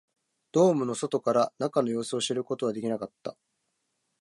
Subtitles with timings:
[0.51, 3.37] ドームの外から中の様子を知ることはできなかった